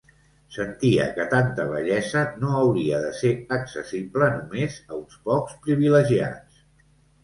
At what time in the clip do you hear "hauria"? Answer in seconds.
2.61-3.03